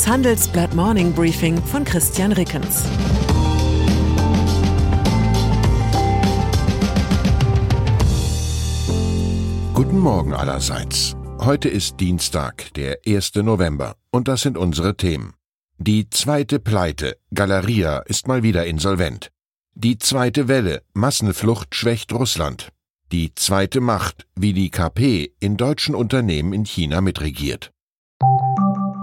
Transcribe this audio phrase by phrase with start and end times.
[0.00, 2.84] Das Handelsblatt Morning Briefing von Christian Rickens.
[9.74, 11.14] Guten Morgen allerseits.
[11.40, 13.34] Heute ist Dienstag, der 1.
[13.42, 15.34] November, und das sind unsere Themen.
[15.76, 19.28] Die zweite Pleite, Galeria ist mal wieder insolvent.
[19.74, 22.70] Die zweite Welle, Massenflucht schwächt Russland.
[23.12, 27.70] Die zweite Macht, wie die KP in deutschen Unternehmen in China mitregiert.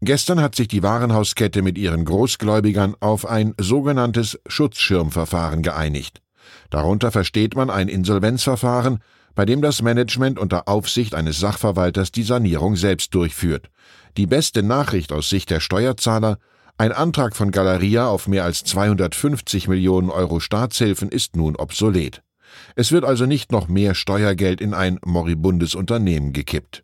[0.00, 6.22] Gestern hat sich die Warenhauskette mit ihren Großgläubigern auf ein sogenanntes Schutzschirmverfahren geeinigt.
[6.70, 9.00] Darunter versteht man ein Insolvenzverfahren,
[9.34, 13.70] bei dem das Management unter Aufsicht eines Sachverwalters die Sanierung selbst durchführt.
[14.16, 16.38] Die beste Nachricht aus Sicht der Steuerzahler
[16.78, 22.22] ein Antrag von Galeria auf mehr als 250 Millionen Euro Staatshilfen ist nun obsolet.
[22.74, 26.82] Es wird also nicht noch mehr Steuergeld in ein moribundes Unternehmen gekippt.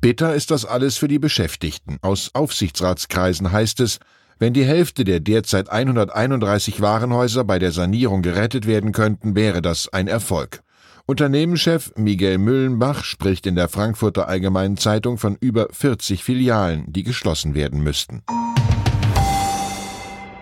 [0.00, 1.96] Bitter ist das alles für die Beschäftigten.
[2.02, 4.00] Aus Aufsichtsratskreisen heißt es,
[4.38, 9.88] wenn die Hälfte der derzeit 131 Warenhäuser bei der Sanierung gerettet werden könnten, wäre das
[9.88, 10.62] ein Erfolg.
[11.10, 17.54] Unternehmenschef Miguel Müllenbach spricht in der Frankfurter Allgemeinen Zeitung von über 40 Filialen, die geschlossen
[17.54, 18.22] werden müssten.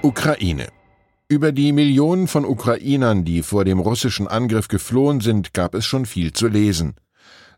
[0.03, 0.66] Ukraine.
[1.28, 6.04] Über die Millionen von Ukrainern, die vor dem russischen Angriff geflohen sind, gab es schon
[6.04, 6.97] viel zu lesen.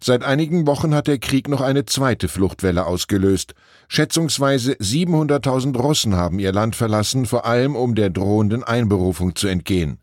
[0.04, 3.54] Seit einigen Wochen hat der Krieg noch eine zweite Fluchtwelle ausgelöst.
[3.88, 9.98] Schätzungsweise 700.000 Russen haben ihr Land verlassen, vor allem um der drohenden Einberufung zu entgehen.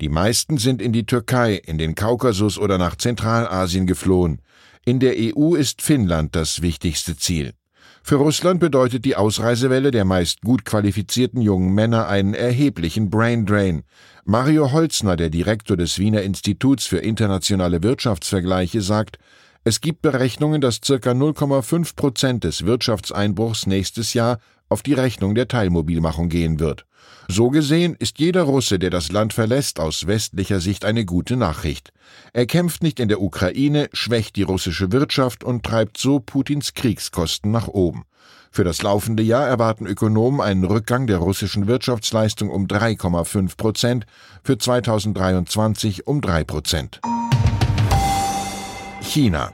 [0.00, 4.42] Die meisten sind in die Türkei, in den Kaukasus oder nach Zentralasien geflohen.
[4.84, 7.54] In der EU ist Finnland das wichtigste Ziel.
[8.02, 13.82] Für Russland bedeutet die Ausreisewelle der meist gut qualifizierten jungen Männer einen erheblichen Braindrain.
[14.24, 19.18] Mario Holzner, der Direktor des Wiener Instituts für internationale Wirtschaftsvergleiche, sagt,
[19.64, 24.38] es gibt Berechnungen, dass circa 0,5 Prozent des Wirtschaftseinbruchs nächstes Jahr
[24.68, 26.86] auf die Rechnung der Teilmobilmachung gehen wird.
[27.28, 31.92] So gesehen ist jeder Russe, der das Land verlässt, aus westlicher Sicht eine gute Nachricht.
[32.32, 37.50] Er kämpft nicht in der Ukraine, schwächt die russische Wirtschaft und treibt so Putins Kriegskosten
[37.50, 38.04] nach oben.
[38.52, 44.06] Für das laufende Jahr erwarten Ökonomen einen Rückgang der russischen Wirtschaftsleistung um 3,5 Prozent,
[44.42, 47.00] für 2023 um 3 Prozent.
[49.02, 49.52] China.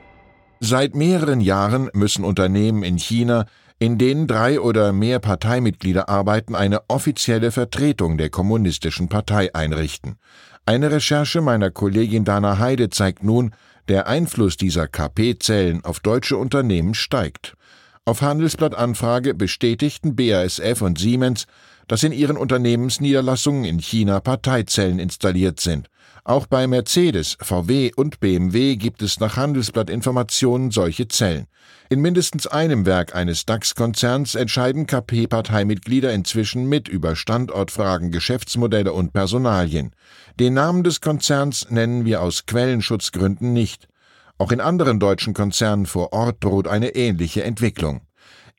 [0.65, 3.47] Seit mehreren Jahren müssen Unternehmen in China
[3.81, 10.19] in denen drei oder mehr Parteimitglieder arbeiten, eine offizielle Vertretung der Kommunistischen Partei einrichten.
[10.65, 13.56] Eine Recherche meiner Kollegin Dana Heide zeigt nun,
[13.88, 17.56] der Einfluss dieser KP-Zellen auf deutsche Unternehmen steigt.
[18.04, 21.46] Auf Handelsblattanfrage bestätigten BASF und Siemens,
[21.87, 25.88] dass in ihren Unternehmensniederlassungen in China Parteizellen installiert sind.
[26.25, 31.46] Auch bei Mercedes, VW und BMW gibt es nach Handelsblattinformationen solche Zellen.
[31.90, 39.94] In mindestens einem Werk eines DAX-Konzerns entscheiden KP-Parteimitglieder inzwischen mit über Standortfragen, Geschäftsmodelle und Personalien.
[40.40, 43.87] Den Namen des Konzerns nennen wir aus Quellenschutzgründen nicht.
[44.43, 48.00] Auch in anderen deutschen Konzernen vor Ort droht eine ähnliche Entwicklung.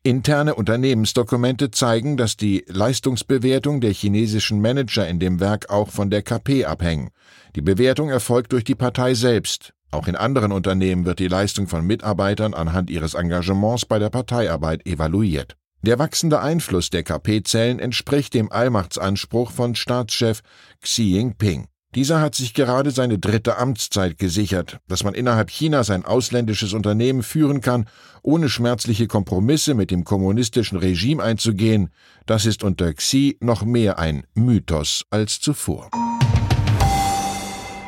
[0.02, 6.22] Interne Unternehmensdokumente zeigen, dass die Leistungsbewertung der chinesischen Manager in dem Werk auch von der
[6.22, 7.10] KP abhängen.
[7.58, 9.74] Die Bewertung erfolgt durch die Partei selbst.
[9.92, 14.88] Auch in anderen Unternehmen wird die Leistung von Mitarbeitern anhand ihres Engagements bei der Parteiarbeit
[14.88, 15.58] evaluiert.
[15.82, 20.44] Der wachsende Einfluss der KP-Zellen entspricht dem Allmachtsanspruch von Staatschef
[20.82, 21.68] Xi Jinping.
[21.95, 27.22] Dieser hat sich gerade seine dritte Amtszeit gesichert, dass man innerhalb Chinas ein ausländisches Unternehmen
[27.22, 27.86] führen kann,
[28.24, 31.92] ohne schmerzliche Kompromisse mit dem kommunistischen Regime einzugehen,
[32.25, 35.92] das ist unter Xi noch mehr ein Mythos als zuvor.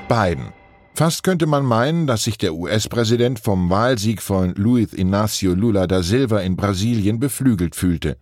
[0.08, 0.54] Biden.
[0.94, 6.04] Fast könnte man meinen, dass sich der US-Präsident vom Wahlsieg von Luiz Inácio Lula da
[6.04, 8.18] Silva in Brasilien beflügelt fühlte.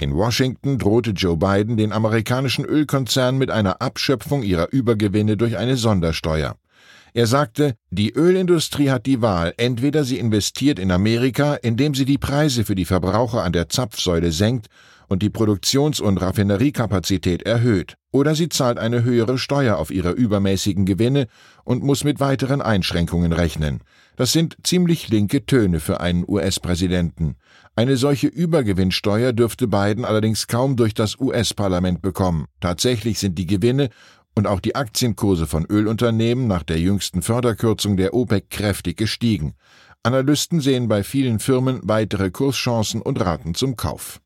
[0.00, 5.76] In Washington drohte Joe Biden den amerikanischen Ölkonzernen mit einer Abschöpfung ihrer Übergewinne durch eine
[5.76, 6.56] Sondersteuer.
[7.16, 12.18] Er sagte, die Ölindustrie hat die Wahl, entweder sie investiert in Amerika, indem sie die
[12.18, 14.66] Preise für die Verbraucher an der Zapfsäule senkt
[15.06, 20.86] und die Produktions- und Raffineriekapazität erhöht, oder sie zahlt eine höhere Steuer auf ihre übermäßigen
[20.86, 21.28] Gewinne
[21.62, 23.80] und muss mit weiteren Einschränkungen rechnen.
[24.16, 27.36] Das sind ziemlich linke Töne für einen US-Präsidenten.
[27.76, 32.46] Eine solche Übergewinnsteuer dürfte Biden allerdings kaum durch das US-Parlament bekommen.
[32.60, 33.88] Tatsächlich sind die Gewinne
[34.36, 39.54] und auch die Aktienkurse von Ölunternehmen nach der jüngsten Förderkürzung der OPEC kräftig gestiegen.
[40.04, 44.20] Analysten sehen bei vielen Firmen weitere Kurschancen und raten zum Kauf.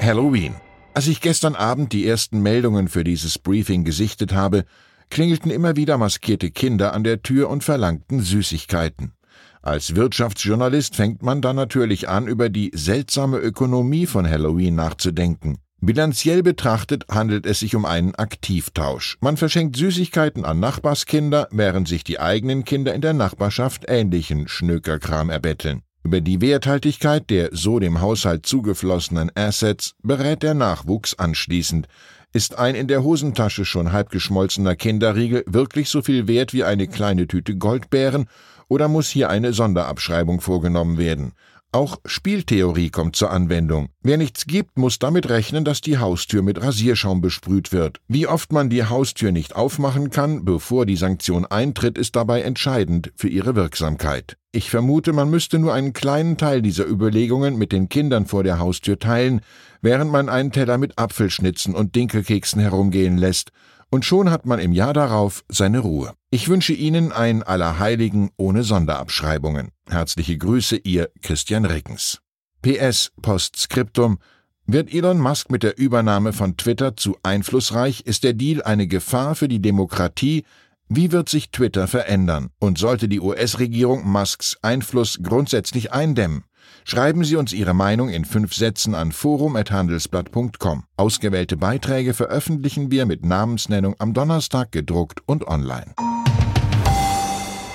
[0.00, 0.54] Halloween.
[0.94, 4.64] Als ich gestern Abend die ersten Meldungen für dieses Briefing gesichtet habe,
[5.10, 9.12] klingelten immer wieder maskierte Kinder an der Tür und verlangten Süßigkeiten.
[9.62, 15.58] Als Wirtschaftsjournalist fängt man dann natürlich an, über die seltsame Ökonomie von Halloween nachzudenken.
[15.82, 19.16] Bilanziell betrachtet handelt es sich um einen Aktivtausch.
[19.20, 25.30] Man verschenkt Süßigkeiten an Nachbarskinder, während sich die eigenen Kinder in der Nachbarschaft ähnlichen Schnökerkram
[25.30, 25.82] erbetteln.
[26.02, 31.86] Über die Werthaltigkeit der so dem Haushalt zugeflossenen Assets berät der Nachwuchs anschließend.
[32.32, 36.86] Ist ein in der Hosentasche schon halb geschmolzener Kinderriegel wirklich so viel wert wie eine
[36.86, 38.28] kleine Tüte Goldbeeren
[38.68, 41.32] oder muss hier eine Sonderabschreibung vorgenommen werden?
[41.72, 43.90] Auch Spieltheorie kommt zur Anwendung.
[44.02, 48.00] Wer nichts gibt, muss damit rechnen, dass die Haustür mit Rasierschaum besprüht wird.
[48.08, 53.12] Wie oft man die Haustür nicht aufmachen kann, bevor die Sanktion eintritt, ist dabei entscheidend
[53.14, 54.36] für ihre Wirksamkeit.
[54.50, 58.58] Ich vermute, man müsste nur einen kleinen Teil dieser Überlegungen mit den Kindern vor der
[58.58, 59.40] Haustür teilen,
[59.80, 63.52] während man einen Teller mit Apfelschnitzen und Dinkelkeksen herumgehen lässt
[63.90, 66.14] und schon hat man im Jahr darauf seine Ruhe.
[66.30, 69.70] Ich wünsche Ihnen ein Allerheiligen ohne Sonderabschreibungen.
[69.88, 72.20] Herzliche Grüße, Ihr Christian Rickens.
[72.62, 74.18] PS Postskriptum
[74.66, 78.02] wird Elon Musk mit der Übernahme von Twitter zu einflussreich?
[78.02, 80.44] Ist der Deal eine Gefahr für die Demokratie?
[80.88, 82.50] Wie wird sich Twitter verändern?
[82.58, 86.44] Und sollte die US-Regierung Musks Einfluss grundsätzlich eindämmen?
[86.84, 90.84] Schreiben Sie uns Ihre Meinung in fünf Sätzen an forum.handelsblatt.com.
[90.96, 95.94] Ausgewählte Beiträge veröffentlichen wir mit Namensnennung am Donnerstag gedruckt und online.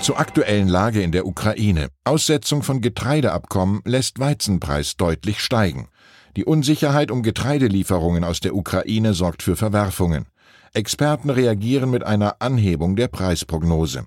[0.01, 1.89] Zur aktuellen Lage in der Ukraine.
[2.03, 5.87] Aussetzung von Getreideabkommen lässt Weizenpreis deutlich steigen.
[6.35, 10.27] Die Unsicherheit um Getreidelieferungen aus der Ukraine sorgt für Verwerfungen.
[10.73, 14.05] Experten reagieren mit einer Anhebung der Preisprognose.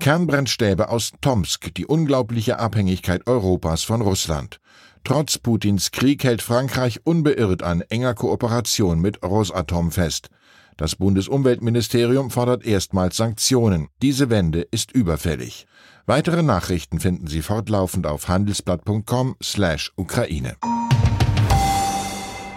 [0.00, 4.58] Kernbrennstäbe aus Tomsk, die unglaubliche Abhängigkeit Europas von Russland.
[5.04, 10.30] Trotz Putins Krieg hält Frankreich unbeirrt an enger Kooperation mit Rosatom fest.
[10.78, 13.88] Das Bundesumweltministerium fordert erstmals Sanktionen.
[14.00, 15.66] Diese Wende ist überfällig.
[16.06, 20.56] Weitere Nachrichten finden Sie fortlaufend auf handelsblatt.com/Ukraine.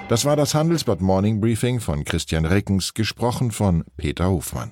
[0.07, 4.71] Das war das Handelsblatt Morning Briefing von Christian Rickens, gesprochen von Peter Hofmann.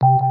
[0.00, 0.29] Thank you